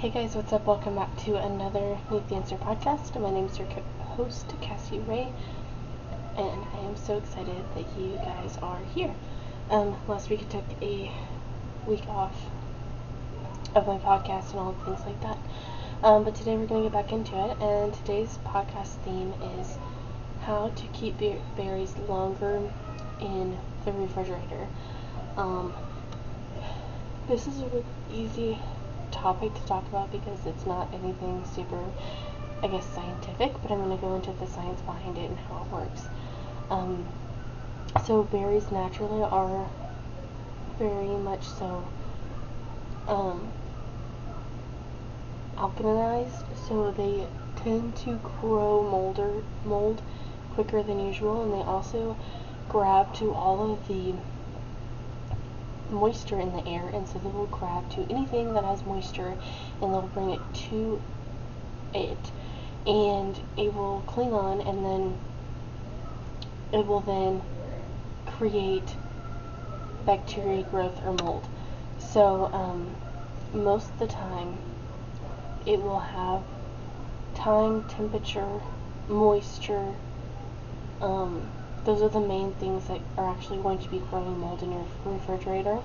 Hey 0.00 0.08
guys, 0.08 0.34
what's 0.34 0.50
up? 0.54 0.64
Welcome 0.64 0.94
back 0.94 1.14
to 1.24 1.36
another 1.36 1.98
Need 2.10 2.26
the 2.30 2.36
Answer 2.36 2.56
podcast. 2.56 3.20
My 3.20 3.30
name 3.30 3.44
is 3.44 3.58
your 3.58 3.68
host, 4.16 4.50
Cassie 4.62 4.98
Ray, 5.00 5.30
and 6.38 6.64
I 6.72 6.78
am 6.86 6.96
so 6.96 7.18
excited 7.18 7.62
that 7.74 7.84
you 7.98 8.16
guys 8.24 8.56
are 8.62 8.80
here. 8.94 9.14
Um, 9.68 9.94
last 10.08 10.30
week 10.30 10.40
I 10.40 10.44
took 10.44 10.64
a 10.80 11.12
week 11.86 12.08
off 12.08 12.34
of 13.74 13.86
my 13.86 13.98
podcast 13.98 14.52
and 14.52 14.60
all 14.60 14.72
the 14.72 14.84
things 14.86 15.00
like 15.04 15.20
that. 15.20 15.36
Um, 16.02 16.24
but 16.24 16.34
today 16.34 16.56
we're 16.56 16.64
going 16.64 16.84
to 16.84 16.88
get 16.88 16.94
back 16.94 17.12
into 17.12 17.34
it, 17.36 17.58
and 17.60 17.92
today's 17.92 18.38
podcast 18.46 18.94
theme 19.04 19.34
is 19.58 19.76
how 20.46 20.70
to 20.70 20.86
keep 20.94 21.18
berries 21.58 21.94
longer 22.08 22.72
in 23.20 23.58
the 23.84 23.92
refrigerator. 23.92 24.66
Um, 25.36 25.74
this 27.28 27.46
is 27.46 27.60
a 27.60 27.66
really 27.66 27.84
easy 28.14 28.58
topic 29.10 29.54
to 29.54 29.60
talk 29.66 29.86
about 29.88 30.10
because 30.10 30.46
it's 30.46 30.66
not 30.66 30.92
anything 30.92 31.44
super, 31.54 31.84
I 32.62 32.68
guess, 32.68 32.86
scientific, 32.94 33.52
but 33.62 33.70
I'm 33.70 33.78
going 33.78 33.96
to 33.96 34.00
go 34.00 34.14
into 34.14 34.32
the 34.32 34.46
science 34.46 34.80
behind 34.82 35.18
it 35.18 35.30
and 35.30 35.38
how 35.38 35.62
it 35.62 35.72
works. 35.72 36.02
Um, 36.70 37.06
so 38.06 38.22
berries 38.22 38.70
naturally 38.70 39.22
are 39.22 39.68
very 40.78 41.08
much 41.08 41.44
so 41.44 41.86
um, 43.08 43.52
alkalinized, 45.56 46.44
so 46.68 46.90
they 46.92 47.26
tend 47.56 47.96
to 47.96 48.18
grow 48.40 48.82
molder, 48.88 49.42
mold 49.64 50.00
quicker 50.54 50.82
than 50.82 51.04
usual, 51.04 51.42
and 51.42 51.52
they 51.52 51.64
also 51.66 52.16
grab 52.68 53.12
to 53.14 53.32
all 53.32 53.72
of 53.72 53.88
the 53.88 54.14
moisture 55.90 56.38
in 56.38 56.52
the 56.52 56.66
air, 56.66 56.88
and 56.88 57.06
so 57.08 57.18
they 57.18 57.28
will 57.28 57.46
grab 57.46 57.90
to 57.90 58.06
anything 58.10 58.54
that 58.54 58.64
has 58.64 58.84
moisture 58.84 59.36
and 59.80 59.92
they'll 59.92 60.10
bring 60.14 60.30
it 60.30 60.40
to 60.54 61.00
it, 61.94 62.32
and 62.86 63.38
it 63.56 63.74
will 63.74 64.02
cling 64.06 64.32
on, 64.32 64.60
and 64.60 64.84
then 64.84 65.18
it 66.72 66.86
will 66.86 67.00
then 67.00 67.42
create 68.26 68.96
bacteria 70.06 70.62
growth 70.62 71.00
or 71.04 71.12
mold. 71.12 71.46
So, 71.98 72.46
um, 72.52 72.94
most 73.52 73.90
of 73.90 73.98
the 73.98 74.06
time, 74.06 74.56
it 75.66 75.82
will 75.82 75.98
have 75.98 76.42
time, 77.34 77.82
temperature, 77.84 78.60
moisture, 79.08 79.94
um, 81.00 81.42
those 81.84 82.02
are 82.02 82.08
the 82.08 82.20
main 82.20 82.52
things 82.54 82.86
that 82.88 83.00
are 83.16 83.30
actually 83.30 83.62
going 83.62 83.78
to 83.78 83.90
be 83.90 84.00
growing 84.10 84.38
mold 84.38 84.62
in 84.62 84.72
your 84.72 84.86
refrigerator. 85.04 85.78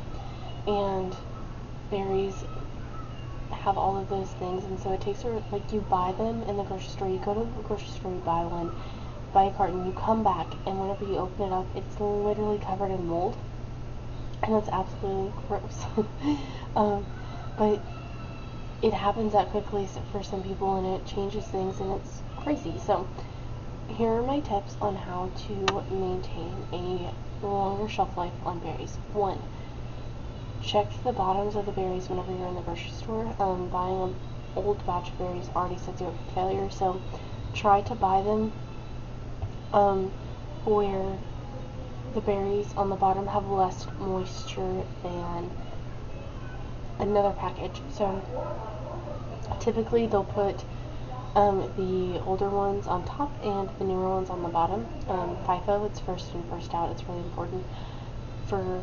And 0.67 1.15
berries 1.89 2.43
have 3.51 3.77
all 3.77 3.97
of 3.97 4.09
those 4.09 4.29
things, 4.33 4.63
and 4.66 4.79
so 4.79 4.91
it 4.91 5.01
takes 5.01 5.21
her 5.21 5.41
like 5.51 5.71
you 5.71 5.81
buy 5.81 6.13
them 6.17 6.43
in 6.43 6.57
the 6.57 6.63
grocery 6.63 6.89
store. 6.89 7.09
You 7.09 7.19
go 7.19 7.33
to 7.33 7.39
the 7.39 7.63
grocery 7.63 7.88
store, 7.88 8.13
you 8.13 8.19
buy 8.19 8.43
one, 8.43 8.71
buy 9.33 9.45
a 9.45 9.51
carton, 9.51 9.85
you 9.85 9.93
come 9.93 10.23
back, 10.23 10.47
and 10.66 10.79
whenever 10.79 11.03
you 11.03 11.17
open 11.17 11.45
it 11.45 11.51
up, 11.51 11.67
it's 11.75 11.99
literally 11.99 12.59
covered 12.59 12.91
in 12.91 13.05
mold, 13.05 13.38
and 14.43 14.53
that's 14.53 14.69
absolutely 14.69 15.33
gross. 15.47 15.85
um, 16.75 17.05
but 17.57 17.81
it 18.81 18.93
happens 18.93 19.33
that 19.33 19.49
quickly 19.49 19.88
for 20.11 20.21
some 20.21 20.43
people, 20.43 20.77
and 20.77 21.01
it 21.01 21.07
changes 21.07 21.45
things, 21.45 21.79
and 21.79 21.91
it's 21.93 22.21
crazy. 22.38 22.79
So 22.85 23.07
here 23.89 24.09
are 24.09 24.23
my 24.23 24.39
tips 24.39 24.75
on 24.81 24.95
how 24.95 25.31
to 25.47 25.83
maintain 25.94 26.53
a 26.73 27.45
longer 27.45 27.88
shelf 27.88 28.17
life 28.17 28.33
on 28.44 28.59
berries. 28.59 28.97
One, 29.14 29.39
check 30.61 30.88
the 31.03 31.14
bottoms 31.14 31.55
of 31.55 31.66
the 31.66 31.72
berries 31.72 32.09
whenever 32.09 32.31
you're 32.31 32.47
in 32.47 32.56
the 32.56 32.61
grocery 32.61 32.91
store. 32.91 33.33
Um, 33.39 33.69
buying 33.69 34.02
an 34.02 34.16
old 34.56 34.86
batch 34.86 35.09
of 35.09 35.17
berries 35.17 35.50
already 35.56 35.78
sets 35.78 36.02
you 36.02 36.08
up 36.08 36.16
for 36.25 36.31
failure, 36.33 36.69
so 36.69 37.02
try 37.53 37.81
to 37.81 37.95
buy 37.95 38.22
them 38.22 38.52
um, 39.72 40.11
where 40.66 41.18
the 42.13 42.22
berries 42.22 42.74
on 42.75 42.90
the 42.90 42.95
bottom 42.95 43.28
have 43.28 43.45
less 43.45 43.85
moisture 44.00 44.84
than 45.03 45.51
another 47.00 47.34
package. 47.38 47.81
So 47.91 48.22
typically 49.59 50.07
they'll 50.07 50.24
put 50.24 50.63
um, 51.35 51.69
the 51.75 52.22
older 52.22 52.50
ones 52.50 52.88
on 52.88 53.06
top 53.06 53.31
and 53.44 53.69
the 53.78 53.84
newer 53.84 54.09
ones 54.09 54.29
on 54.29 54.41
the 54.41 54.50
bottom. 54.50 54.88
Um, 55.09 55.38
FIFO, 55.46 55.85
it's 55.85 56.00
first 56.00 56.34
in, 56.34 56.44
first 56.50 56.73
out. 56.73 56.91
It's 56.91 57.03
really 57.03 57.22
important 57.22 57.66
for 58.47 58.81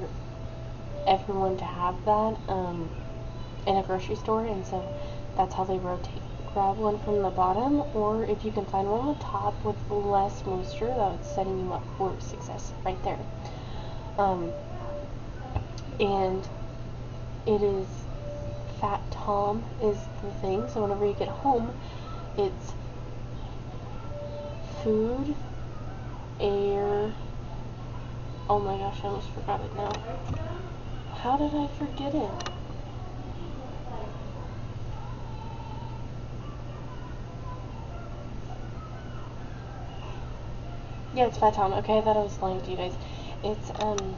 everyone 1.07 1.57
to 1.57 1.65
have 1.65 2.05
that 2.05 2.37
um, 2.49 2.91
in 3.67 3.77
a 3.77 3.83
grocery 3.83 4.17
store, 4.17 4.45
and 4.45 4.67
so 4.67 4.87
that's 5.37 5.55
how 5.55 5.65
they 5.65 5.79
rotate. 5.79 6.23
Grab 6.53 6.77
one 6.77 6.99
from 7.01 7.23
the 7.23 7.31
bottom, 7.31 7.81
or 7.97 8.25
if 8.25 8.45
you 8.45 8.53
can 8.53 8.67
find 8.67 8.87
one 8.89 9.01
on 9.01 9.15
the 9.15 9.21
top 9.25 9.55
with 9.65 9.77
less 9.91 10.45
moisture, 10.45 10.93
that's 10.95 11.35
setting 11.35 11.59
you 11.59 11.73
up 11.73 11.85
for 11.97 12.15
success 12.21 12.73
right 12.85 13.03
there. 13.03 13.19
Um, 14.19 14.53
and 15.99 16.47
it 17.47 17.63
is 17.63 17.87
Fat 18.81 19.01
Tom 19.11 19.65
is 19.83 19.97
the 20.23 20.31
thing, 20.41 20.69
so 20.69 20.83
whenever 20.83 21.07
you 21.07 21.15
get 21.15 21.29
home, 21.29 21.73
it's 22.37 22.73
food, 24.83 25.35
air. 26.41 27.13
Oh 28.49 28.59
my 28.59 28.77
gosh, 28.79 28.99
I 29.05 29.09
almost 29.09 29.31
forgot 29.31 29.61
it 29.61 29.77
now. 29.77 29.93
How 31.15 31.37
did 31.37 31.55
I 31.55 31.69
forget 31.79 32.15
it? 32.15 32.31
Yeah, 41.15 41.27
it's 41.27 41.37
Fat 41.37 41.55
Tom. 41.55 41.75
Okay, 41.75 41.99
I 41.99 42.01
thought 42.01 42.17
I 42.17 42.21
was 42.21 42.41
lying 42.41 42.61
to 42.63 42.71
you 42.71 42.77
guys. 42.77 42.95
It's, 43.45 43.71
um, 43.81 44.17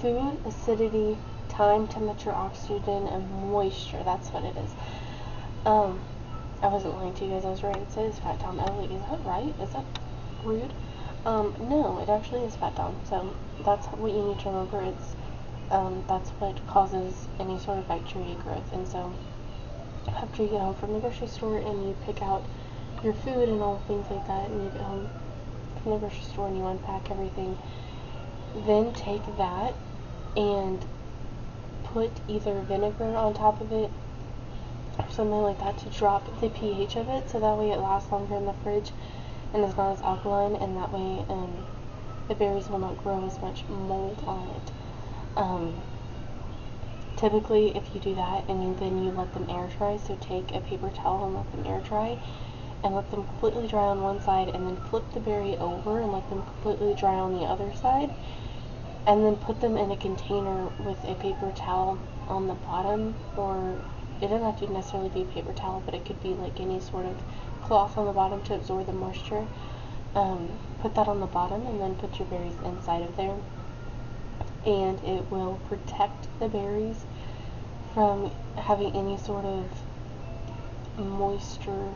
food, 0.00 0.38
acidity, 0.46 1.18
time, 1.56 1.86
temperature, 1.86 2.32
oxygen, 2.32 3.06
and 3.06 3.30
moisture. 3.50 4.02
That's 4.04 4.28
what 4.28 4.44
it 4.44 4.56
is. 4.56 4.70
Um, 5.64 6.00
I 6.62 6.68
wasn't 6.68 6.96
lying 6.96 7.14
to 7.14 7.24
you 7.24 7.30
guys. 7.32 7.44
I 7.44 7.50
was 7.50 7.62
right. 7.62 7.76
It 7.76 7.92
says 7.92 8.18
Fat 8.18 8.40
Tom. 8.40 8.56
Like, 8.56 8.90
is 8.90 9.00
that 9.02 9.24
right? 9.24 9.54
Is 9.60 9.70
that 9.72 9.84
rude? 10.42 10.72
Um, 11.24 11.54
no, 11.60 12.00
it 12.00 12.08
actually 12.08 12.44
is 12.44 12.56
Fat 12.56 12.76
Tom. 12.76 12.96
So 13.08 13.34
that's 13.64 13.86
what 13.86 14.12
you 14.12 14.22
need 14.22 14.38
to 14.40 14.48
remember. 14.48 14.82
It's 14.82 15.14
um, 15.70 16.04
that's 16.08 16.30
what 16.30 16.54
causes 16.66 17.26
any 17.40 17.58
sort 17.58 17.78
of 17.78 17.88
bacteria 17.88 18.34
growth. 18.36 18.72
And 18.72 18.86
so 18.86 19.12
after 20.08 20.42
you 20.42 20.48
get 20.48 20.60
home 20.60 20.74
from 20.74 20.92
the 20.92 21.00
grocery 21.00 21.28
store 21.28 21.58
and 21.58 21.88
you 21.88 21.96
pick 22.04 22.22
out 22.22 22.44
your 23.02 23.14
food 23.14 23.48
and 23.48 23.60
all 23.62 23.82
things 23.86 24.06
like 24.10 24.26
that, 24.26 24.50
and 24.50 24.64
you 24.64 24.70
get 24.70 24.82
home 24.82 25.08
from 25.82 25.92
the 25.92 25.98
grocery 25.98 26.24
store 26.24 26.48
and 26.48 26.58
you 26.58 26.66
unpack 26.66 27.10
everything, 27.10 27.56
then 28.66 28.92
take 28.92 29.24
that 29.38 29.74
and 30.36 30.84
put 31.94 32.10
either 32.26 32.60
vinegar 32.62 33.14
on 33.16 33.32
top 33.32 33.60
of 33.60 33.70
it 33.70 33.88
or 34.98 35.08
something 35.10 35.42
like 35.42 35.60
that 35.60 35.78
to 35.78 35.88
drop 35.90 36.40
the 36.40 36.48
pH 36.48 36.96
of 36.96 37.08
it 37.08 37.30
so 37.30 37.38
that 37.38 37.56
way 37.56 37.70
it 37.70 37.78
lasts 37.78 38.10
longer 38.10 38.34
in 38.34 38.44
the 38.44 38.52
fridge 38.64 38.90
and 39.54 39.64
is 39.64 39.76
not 39.76 39.92
as 39.92 40.02
alkaline 40.02 40.56
and 40.56 40.76
that 40.76 40.92
way 40.92 41.24
um, 41.28 41.64
the 42.26 42.34
berries 42.34 42.68
will 42.68 42.80
not 42.80 43.00
grow 43.04 43.24
as 43.24 43.40
much 43.40 43.62
mold 43.68 44.20
on 44.26 44.48
it. 44.48 44.72
Um, 45.36 45.74
typically 47.16 47.76
if 47.76 47.94
you 47.94 48.00
do 48.00 48.16
that 48.16 48.48
and 48.48 48.64
you, 48.64 48.74
then 48.74 49.04
you 49.04 49.12
let 49.12 49.32
them 49.32 49.46
air 49.48 49.70
dry, 49.78 49.96
so 49.96 50.16
take 50.16 50.52
a 50.52 50.60
paper 50.60 50.90
towel 50.90 51.24
and 51.24 51.34
let 51.36 51.50
them 51.52 51.64
air 51.64 51.80
dry 51.80 52.18
and 52.82 52.92
let 52.92 53.08
them 53.12 53.24
completely 53.24 53.68
dry 53.68 53.84
on 53.84 54.02
one 54.02 54.20
side 54.20 54.48
and 54.48 54.66
then 54.66 54.76
flip 54.90 55.04
the 55.12 55.20
berry 55.20 55.56
over 55.58 56.00
and 56.00 56.10
let 56.10 56.28
them 56.28 56.42
completely 56.42 56.92
dry 56.94 57.14
on 57.14 57.38
the 57.38 57.44
other 57.44 57.72
side 57.76 58.10
and 59.06 59.24
then 59.24 59.36
put 59.36 59.60
them 59.60 59.76
in 59.76 59.90
a 59.90 59.96
container 59.96 60.68
with 60.78 61.02
a 61.04 61.14
paper 61.16 61.52
towel 61.56 61.98
on 62.28 62.46
the 62.46 62.54
bottom 62.54 63.14
or 63.36 63.76
it 64.20 64.28
doesn't 64.28 64.42
have 64.42 64.58
to 64.58 64.72
necessarily 64.72 65.10
be 65.10 65.22
a 65.22 65.26
paper 65.26 65.52
towel 65.52 65.82
but 65.84 65.94
it 65.94 66.04
could 66.06 66.22
be 66.22 66.30
like 66.30 66.58
any 66.58 66.80
sort 66.80 67.04
of 67.04 67.16
cloth 67.62 67.98
on 67.98 68.06
the 68.06 68.12
bottom 68.12 68.42
to 68.42 68.54
absorb 68.54 68.86
the 68.86 68.92
moisture. 68.92 69.46
Um, 70.14 70.48
put 70.80 70.94
that 70.94 71.08
on 71.08 71.20
the 71.20 71.26
bottom 71.26 71.66
and 71.66 71.80
then 71.80 71.94
put 71.96 72.18
your 72.18 72.28
berries 72.28 72.54
inside 72.64 73.02
of 73.02 73.16
there. 73.16 73.36
And 74.64 74.98
it 75.04 75.30
will 75.30 75.60
protect 75.68 76.28
the 76.38 76.48
berries 76.48 77.04
from 77.92 78.30
having 78.56 78.94
any 78.94 79.18
sort 79.18 79.44
of 79.44 79.66
moisture 80.98 81.92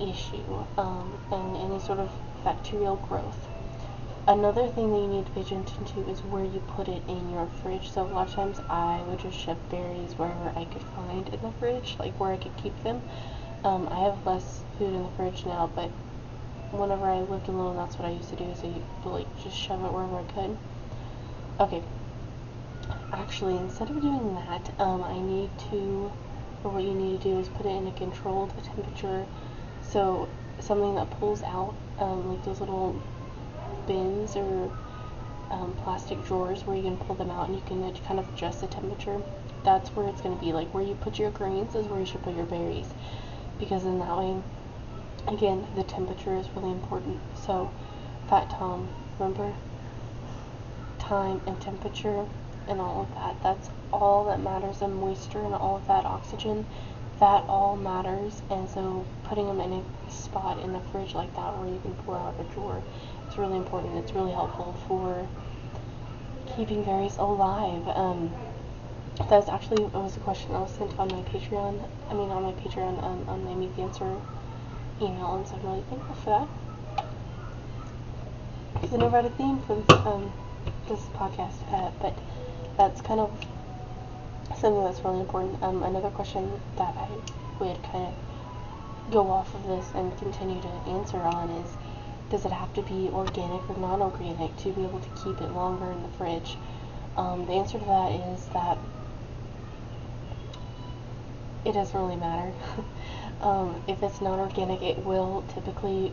issue 0.00 0.64
um, 0.76 1.18
and 1.32 1.56
any 1.56 1.80
sort 1.80 1.98
of 1.98 2.10
bacterial 2.44 2.96
growth 2.96 3.48
Another 4.28 4.68
thing 4.68 4.92
that 4.92 4.98
you 4.98 5.08
need 5.08 5.26
to 5.26 5.32
pay 5.32 5.40
attention 5.40 5.84
to 5.86 6.08
is 6.08 6.22
where 6.24 6.44
you 6.44 6.60
put 6.60 6.88
it 6.88 7.02
in 7.08 7.30
your 7.30 7.46
fridge. 7.62 7.90
So 7.90 8.02
a 8.02 8.08
lot 8.08 8.28
of 8.28 8.34
times 8.34 8.60
I 8.68 9.02
would 9.08 9.18
just 9.18 9.38
shove 9.38 9.58
berries 9.70 10.12
wherever 10.18 10.52
I 10.56 10.64
could 10.66 10.82
find 10.94 11.28
in 11.28 11.40
the 11.40 11.52
fridge, 11.58 11.96
like 11.98 12.20
where 12.20 12.32
I 12.32 12.36
could 12.36 12.56
keep 12.56 12.80
them. 12.82 13.02
Um, 13.64 13.88
I 13.90 14.00
have 14.00 14.24
less 14.26 14.62
food 14.78 14.94
in 14.94 15.02
the 15.02 15.10
fridge 15.10 15.44
now, 15.46 15.70
but 15.74 15.90
whenever 16.70 17.06
I 17.06 17.20
lived 17.20 17.48
alone, 17.48 17.76
that's 17.76 17.98
what 17.98 18.06
I 18.08 18.12
used 18.12 18.28
to 18.30 18.36
do. 18.36 18.54
So 18.54 18.66
you 18.68 18.84
like 19.04 19.26
just 19.42 19.56
shove 19.56 19.84
it 19.84 19.92
wherever 19.92 20.18
I 20.18 20.24
could. 20.24 20.56
Okay. 21.60 21.82
actually, 23.12 23.56
instead 23.56 23.90
of 23.90 24.00
doing 24.00 24.34
that, 24.34 24.70
um, 24.78 25.02
I 25.02 25.18
need 25.20 25.50
to, 25.70 26.12
or 26.64 26.70
what 26.70 26.84
you 26.84 26.94
need 26.94 27.20
to 27.22 27.28
do 27.28 27.38
is 27.38 27.48
put 27.48 27.66
it 27.66 27.70
in 27.70 27.86
a 27.86 27.92
controlled 27.92 28.52
temperature. 28.64 29.26
So 29.82 30.28
something 30.58 30.94
that 30.96 31.10
pulls 31.10 31.42
out, 31.42 31.74
um, 31.98 32.28
like 32.28 32.44
those 32.44 32.60
little 32.60 33.00
bins 33.86 34.36
or 34.36 34.70
um, 35.50 35.74
plastic 35.82 36.24
drawers 36.24 36.64
where 36.64 36.76
you 36.76 36.82
can 36.82 36.96
pull 36.96 37.16
them 37.16 37.30
out 37.30 37.48
and 37.48 37.56
you 37.56 37.62
can 37.66 37.94
kind 38.04 38.18
of 38.18 38.28
adjust 38.32 38.60
the 38.60 38.66
temperature. 38.66 39.20
That's 39.64 39.90
where 39.90 40.08
it's 40.08 40.20
going 40.20 40.36
to 40.36 40.44
be. 40.44 40.52
Like 40.52 40.72
where 40.72 40.84
you 40.84 40.94
put 40.94 41.18
your 41.18 41.30
grains 41.30 41.74
is 41.74 41.86
where 41.86 42.00
you 42.00 42.06
should 42.06 42.22
put 42.22 42.36
your 42.36 42.46
berries. 42.46 42.86
Because 43.58 43.84
in 43.84 43.98
that 43.98 44.16
way, 44.16 44.36
again, 45.28 45.66
the 45.76 45.82
temperature 45.82 46.36
is 46.36 46.48
really 46.56 46.70
important. 46.70 47.18
So, 47.34 47.70
Fat 48.28 48.48
Tom, 48.50 48.88
remember? 49.18 49.52
Time 50.98 51.40
and 51.46 51.60
temperature 51.60 52.26
and 52.68 52.80
all 52.80 53.02
of 53.02 53.14
that. 53.14 53.36
That's 53.42 53.70
all 53.92 54.24
that 54.26 54.40
matters, 54.40 54.80
and 54.80 54.94
moisture 54.94 55.40
and 55.40 55.54
all 55.54 55.76
of 55.76 55.86
that 55.88 56.04
oxygen. 56.04 56.66
That 57.18 57.44
all 57.48 57.76
matters, 57.76 58.40
and 58.50 58.68
so 58.68 59.04
putting 59.24 59.46
them 59.46 59.60
in 59.60 59.72
a 59.72 60.10
spot 60.10 60.58
in 60.60 60.72
the 60.72 60.80
fridge 60.80 61.14
like 61.14 61.34
that 61.36 61.58
where 61.58 61.68
you 61.68 61.78
can 61.80 61.92
pull 62.04 62.14
out 62.14 62.34
a 62.40 62.44
drawer, 62.54 62.82
it's 63.30 63.38
really 63.38 63.58
important. 63.58 63.96
It's 63.96 64.10
really 64.10 64.32
helpful 64.32 64.74
for 64.88 65.24
keeping 66.56 66.82
berries 66.82 67.16
alive. 67.16 67.86
Um, 67.86 68.34
was 69.20 69.48
actually 69.48 69.84
it 69.84 69.92
was 69.92 70.16
a 70.16 70.20
question 70.20 70.50
that 70.50 70.58
was 70.58 70.72
sent 70.72 70.98
on 70.98 71.06
my 71.06 71.22
Patreon. 71.30 71.80
I 72.10 72.14
mean, 72.14 72.28
on 72.30 72.42
my 72.42 72.50
Patreon 72.54 73.00
um, 73.04 73.28
on 73.28 73.44
my 73.44 73.54
Meet 73.54 73.76
the 73.76 73.82
Answer 73.82 74.16
email, 75.00 75.36
and 75.36 75.46
so 75.46 75.54
I'm 75.54 75.62
really 75.62 75.84
thankful 75.88 76.16
for 76.16 76.30
that. 76.40 77.06
Because 78.74 78.94
I 78.94 78.96
never 78.96 79.22
had 79.22 79.26
a 79.26 79.30
theme 79.30 79.60
for 79.60 79.76
this 79.76 79.90
um, 80.04 80.32
this 80.88 81.00
podcast, 81.14 81.72
uh, 81.72 81.92
but 82.02 82.18
that's 82.76 83.00
kind 83.00 83.20
of 83.20 83.30
something 84.58 84.82
that's 84.82 85.04
really 85.04 85.20
important. 85.20 85.62
Um, 85.62 85.84
another 85.84 86.10
question 86.10 86.50
that 86.78 86.96
I 86.96 87.06
would 87.60 87.80
kind 87.84 88.08
of 88.08 89.12
go 89.12 89.30
off 89.30 89.54
of 89.54 89.62
this 89.68 89.86
and 89.94 90.18
continue 90.18 90.60
to 90.62 90.68
answer 90.90 91.18
on 91.18 91.48
is 91.50 91.76
does 92.30 92.44
it 92.44 92.52
have 92.52 92.72
to 92.74 92.82
be 92.82 93.10
organic 93.12 93.68
or 93.68 93.76
non-organic 93.76 94.56
to 94.58 94.70
be 94.70 94.84
able 94.84 95.00
to 95.00 95.08
keep 95.22 95.40
it 95.40 95.50
longer 95.52 95.90
in 95.90 96.02
the 96.02 96.08
fridge? 96.16 96.56
Um, 97.16 97.44
the 97.46 97.52
answer 97.52 97.78
to 97.78 97.84
that 97.84 98.12
is 98.12 98.46
that 98.52 98.78
it 101.64 101.72
doesn't 101.72 101.98
really 102.00 102.16
matter. 102.16 102.52
um, 103.42 103.82
if 103.88 104.02
it's 104.02 104.20
non-organic, 104.20 104.80
it 104.80 105.04
will 105.04 105.44
typically 105.54 106.12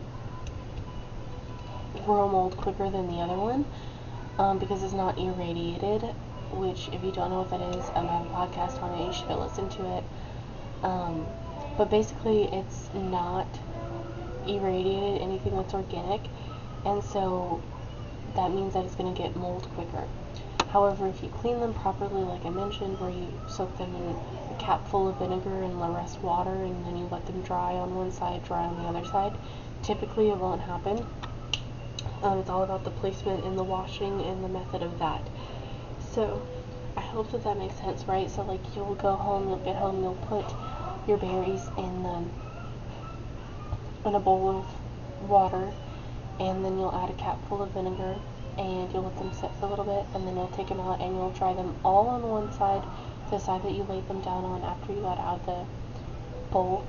grow 2.03 2.27
mold 2.27 2.57
quicker 2.57 2.89
than 2.89 3.07
the 3.07 3.21
other 3.21 3.35
one 3.35 3.65
um, 4.39 4.57
because 4.59 4.83
it's 4.83 4.93
not 4.93 5.17
irradiated. 5.17 6.01
Which, 6.51 6.87
if 6.93 7.03
you 7.03 7.11
don't 7.11 7.29
know 7.29 7.41
what 7.41 7.51
that 7.51 7.75
is, 7.75 7.85
I 7.89 8.01
have 8.05 8.25
a 8.25 8.29
podcast 8.29 8.81
on 8.81 8.97
it. 8.97 9.05
You 9.05 9.13
should 9.13 9.29
listen 9.35 9.69
to 9.69 9.97
it. 9.97 10.03
Um, 10.81 11.27
but 11.77 11.89
basically, 11.89 12.45
it's 12.45 12.89
not 12.93 13.47
irradiated, 14.47 15.21
anything 15.21 15.55
that's 15.55 15.73
organic, 15.73 16.21
and 16.85 17.03
so 17.03 17.61
that 18.35 18.51
means 18.51 18.73
that 18.73 18.85
it's 18.85 18.95
going 18.95 19.13
to 19.13 19.21
get 19.21 19.35
mold 19.35 19.67
quicker. 19.75 20.07
However, 20.69 21.07
if 21.07 21.23
you 21.23 21.29
clean 21.29 21.59
them 21.59 21.73
properly, 21.73 22.21
like 22.23 22.45
I 22.45 22.49
mentioned, 22.49 22.99
where 22.99 23.09
you 23.09 23.27
soak 23.47 23.75
them 23.77 23.95
in 23.95 24.15
a 24.53 24.59
cap 24.59 24.87
full 24.89 25.07
of 25.07 25.17
vinegar 25.17 25.63
and 25.63 25.81
the 25.81 25.87
rest 25.87 26.19
water, 26.19 26.53
and 26.53 26.85
then 26.85 26.97
you 26.97 27.07
let 27.11 27.25
them 27.25 27.41
dry 27.41 27.73
on 27.73 27.95
one 27.95 28.11
side, 28.11 28.43
dry 28.43 28.65
on 28.65 28.75
the 28.83 28.89
other 28.89 29.07
side, 29.07 29.33
typically 29.81 30.29
it 30.29 30.37
won't 30.37 30.61
happen. 30.61 31.05
Um, 32.21 32.39
it's 32.39 32.49
all 32.49 32.63
about 32.63 32.83
the 32.83 32.91
placement 32.91 33.45
and 33.45 33.57
the 33.57 33.63
washing 33.63 34.21
and 34.21 34.43
the 34.43 34.49
method 34.49 34.81
of 34.81 34.99
that. 34.99 35.21
So, 36.11 36.45
I 36.97 37.01
hope 37.01 37.31
that 37.31 37.43
that 37.43 37.57
makes 37.57 37.75
sense, 37.75 38.03
right? 38.05 38.29
So, 38.29 38.41
like, 38.43 38.61
you'll 38.75 38.95
go 38.95 39.15
home, 39.15 39.47
you'll 39.47 39.59
get 39.59 39.75
home, 39.75 40.01
you'll 40.01 40.15
put 40.15 40.45
your 41.07 41.17
berries 41.17 41.69
in 41.77 42.03
the 42.03 42.23
in 44.07 44.15
a 44.15 44.19
bowl 44.19 44.59
of 44.59 45.29
water, 45.29 45.71
and 46.39 46.63
then 46.63 46.77
you'll 46.79 46.95
add 46.95 47.09
a 47.09 47.13
cap 47.13 47.37
full 47.47 47.61
of 47.61 47.71
vinegar, 47.71 48.15
and 48.57 48.91
you'll 48.91 49.03
let 49.03 49.17
them 49.17 49.31
sit 49.33 49.51
for 49.59 49.65
a 49.65 49.69
little 49.69 49.85
bit, 49.85 50.05
and 50.15 50.25
then 50.27 50.35
you'll 50.35 50.47
take 50.49 50.67
them 50.67 50.79
out 50.79 50.99
and 51.01 51.15
you'll 51.15 51.31
dry 51.31 51.53
them 51.53 51.75
all 51.83 52.07
on 52.07 52.23
one 52.23 52.51
side, 52.53 52.83
the 53.29 53.39
side 53.39 53.61
that 53.63 53.73
you 53.73 53.83
laid 53.83 54.07
them 54.07 54.21
down 54.21 54.43
on 54.45 54.63
after 54.63 54.93
you 54.93 55.01
got 55.01 55.19
out 55.19 55.45
the 55.45 55.65
bowl, 56.51 56.85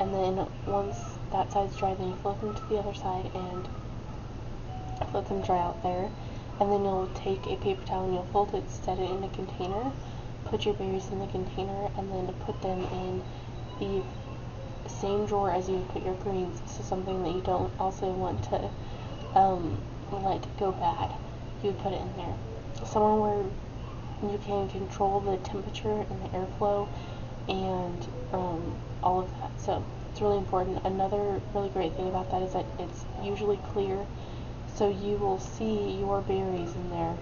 and 0.00 0.12
then 0.14 0.46
once 0.66 0.96
that 1.30 1.52
side's 1.52 1.76
dry, 1.76 1.94
then 1.94 2.08
you 2.08 2.16
flip 2.22 2.40
them 2.40 2.54
to 2.54 2.68
the 2.68 2.78
other 2.78 2.94
side 2.94 3.30
and 3.34 3.68
let 5.12 5.28
them 5.28 5.42
dry 5.42 5.58
out 5.58 5.82
there, 5.82 6.10
and 6.60 6.72
then 6.72 6.84
you'll 6.84 7.10
take 7.14 7.46
a 7.46 7.56
paper 7.56 7.84
towel 7.86 8.04
and 8.04 8.14
you'll 8.14 8.24
fold 8.32 8.54
it, 8.54 8.68
set 8.70 8.98
it 8.98 9.10
in 9.10 9.22
a 9.22 9.28
container, 9.28 9.92
put 10.46 10.64
your 10.64 10.74
berries 10.74 11.08
in 11.08 11.18
the 11.18 11.26
container, 11.26 11.90
and 11.96 12.10
then 12.10 12.32
put 12.46 12.60
them 12.62 12.80
in 12.80 13.22
the 13.78 14.02
same 15.02 15.26
drawer 15.26 15.50
as 15.50 15.68
you 15.68 15.84
put 15.92 16.04
your 16.04 16.14
greens. 16.14 16.62
So 16.66 16.84
something 16.84 17.22
that 17.24 17.34
you 17.34 17.42
don't 17.42 17.72
also 17.78 18.10
want 18.12 18.42
to 18.44 18.70
um, 19.34 19.76
let 20.12 20.46
go 20.58 20.70
bad, 20.70 21.10
you 21.62 21.70
would 21.70 21.78
put 21.80 21.92
it 21.92 22.00
in 22.00 22.16
there. 22.16 22.34
Somewhere 22.86 23.18
where 23.18 24.30
you 24.32 24.38
can 24.38 24.68
control 24.68 25.18
the 25.20 25.36
temperature 25.38 26.06
and 26.08 26.22
the 26.22 26.28
airflow 26.28 26.88
and 27.48 28.06
um, 28.32 28.76
all 29.02 29.20
of 29.20 29.30
that. 29.40 29.60
So 29.60 29.84
it's 30.10 30.20
really 30.20 30.38
important. 30.38 30.84
Another 30.84 31.40
really 31.52 31.70
great 31.70 31.94
thing 31.96 32.08
about 32.08 32.30
that 32.30 32.42
is 32.42 32.52
that 32.52 32.66
it's 32.78 33.04
usually 33.24 33.58
clear, 33.72 34.06
so 34.76 34.88
you 34.88 35.16
will 35.16 35.40
see 35.40 35.98
your 35.98 36.20
berries 36.22 36.74
in 36.76 36.90
there. 36.90 37.16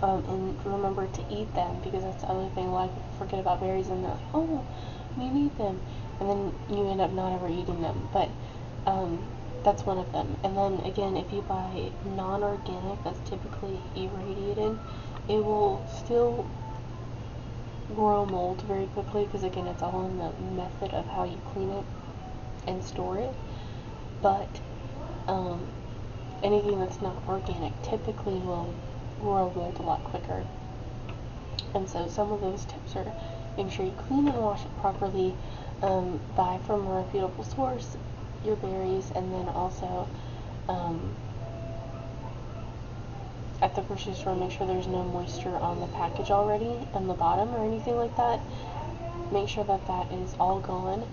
Um, 0.00 0.24
and 0.26 0.66
remember 0.66 1.06
to 1.06 1.22
eat 1.30 1.52
them 1.54 1.80
because 1.82 2.02
that's 2.02 2.22
the 2.22 2.28
other 2.28 2.48
thing. 2.54 2.66
People 2.66 3.02
forget 3.18 3.40
about 3.40 3.60
berries 3.60 3.88
and 3.88 4.04
they're 4.04 4.10
like, 4.10 4.34
oh, 4.34 4.64
we 5.16 5.28
need 5.28 5.56
them 5.58 5.80
and 6.20 6.28
then 6.28 6.54
you 6.70 6.88
end 6.90 7.00
up 7.00 7.12
not 7.12 7.34
ever 7.34 7.48
eating 7.48 7.82
them. 7.82 8.08
But 8.12 8.30
um, 8.86 9.22
that's 9.64 9.84
one 9.84 9.98
of 9.98 10.10
them. 10.12 10.36
And 10.44 10.56
then 10.56 10.80
again, 10.80 11.16
if 11.16 11.32
you 11.32 11.42
buy 11.42 11.90
non-organic, 12.04 13.02
that's 13.04 13.28
typically 13.28 13.78
irradiated, 13.94 14.78
it 15.28 15.44
will 15.44 15.86
still 16.04 16.46
grow 17.94 18.24
mold 18.24 18.62
very 18.62 18.86
quickly 18.86 19.24
because 19.24 19.44
again, 19.44 19.66
it's 19.66 19.82
all 19.82 20.06
in 20.06 20.18
the 20.18 20.32
method 20.54 20.92
of 20.94 21.06
how 21.06 21.24
you 21.24 21.38
clean 21.52 21.70
it 21.70 21.84
and 22.66 22.82
store 22.82 23.18
it. 23.18 23.34
But 24.20 24.48
um, 25.28 25.66
anything 26.42 26.78
that's 26.80 27.00
not 27.00 27.16
organic 27.28 27.72
typically 27.82 28.38
will 28.38 28.74
grow 29.20 29.52
mold 29.54 29.78
a 29.78 29.82
lot 29.82 30.02
quicker. 30.04 30.44
And 31.74 31.88
so 31.88 32.08
some 32.08 32.32
of 32.32 32.40
those 32.40 32.64
tips 32.64 32.96
are 32.96 33.12
make 33.56 33.70
sure 33.70 33.84
you 33.84 33.92
clean 34.08 34.28
and 34.28 34.36
wash 34.38 34.62
it 34.64 34.80
properly, 34.80 35.34
um, 35.82 36.20
buy 36.36 36.58
from 36.66 36.86
a 36.86 37.02
reputable 37.02 37.44
source 37.44 37.96
your 38.44 38.56
berries, 38.56 39.10
and 39.14 39.32
then 39.32 39.48
also 39.48 40.08
um, 40.68 41.14
at 43.60 43.74
the 43.74 43.82
grocery 43.82 44.14
store 44.14 44.34
make 44.34 44.50
sure 44.50 44.66
there's 44.66 44.88
no 44.88 45.04
moisture 45.04 45.54
on 45.56 45.80
the 45.80 45.86
package 45.88 46.30
already 46.30 46.76
on 46.94 47.06
the 47.06 47.14
bottom 47.14 47.54
or 47.54 47.64
anything 47.64 47.96
like 47.96 48.16
that. 48.16 48.40
Make 49.30 49.48
sure 49.48 49.64
that 49.64 49.86
that 49.86 50.12
is 50.12 50.34
all 50.40 50.60
gone, 50.60 51.06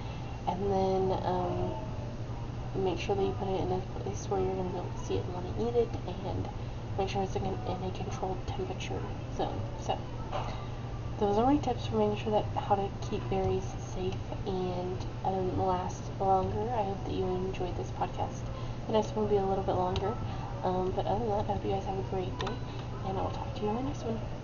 and 0.47 0.71
then 0.71 1.19
um, 1.23 2.83
make 2.83 2.99
sure 2.99 3.15
that 3.15 3.23
you 3.23 3.31
put 3.39 3.47
it 3.47 3.61
in 3.61 3.71
a 3.71 3.79
place 4.01 4.25
where 4.29 4.39
you're 4.39 4.55
going 4.55 4.67
to 4.67 4.73
be 4.73 4.79
able 4.79 4.89
to 4.89 5.05
see 5.05 5.15
it 5.15 5.23
and 5.25 5.33
want 5.33 5.57
to 5.57 5.67
eat 5.67 5.75
it, 5.75 5.89
and 6.25 6.49
make 6.97 7.09
sure 7.09 7.23
it's 7.23 7.35
in 7.35 7.45
a, 7.45 7.91
controlled 7.95 8.37
temperature 8.47 8.99
zone. 9.37 9.61
So 9.85 9.97
those 11.19 11.37
are 11.37 11.45
my 11.45 11.57
tips 11.57 11.87
for 11.87 11.97
making 11.97 12.23
sure 12.23 12.31
that 12.31 12.45
how 12.55 12.75
to 12.75 12.89
keep 13.09 13.29
berries 13.29 13.65
safe 13.93 14.15
and 14.47 15.05
um, 15.25 15.59
last 15.59 16.11
longer. 16.19 16.71
I 16.71 16.83
hope 16.83 17.03
that 17.05 17.13
you 17.13 17.25
enjoyed 17.25 17.75
this 17.75 17.91
podcast. 17.91 18.43
The 18.87 18.93
next 18.93 19.15
one 19.15 19.25
will 19.25 19.29
be 19.29 19.37
a 19.37 19.45
little 19.45 19.63
bit 19.65 19.75
longer. 19.75 20.15
Um, 20.63 20.91
but 20.95 21.05
other 21.05 21.19
than 21.19 21.29
that, 21.29 21.49
I 21.49 21.53
hope 21.53 21.65
you 21.65 21.71
guys 21.71 21.85
have 21.85 21.99
a 21.99 22.03
great 22.03 22.37
day, 22.39 22.55
and 23.05 23.17
I 23.17 23.21
will 23.21 23.31
talk 23.31 23.53
to 23.55 23.61
you 23.61 23.69
in 23.69 23.75
the 23.75 23.81
next 23.83 24.03
one. 24.03 24.38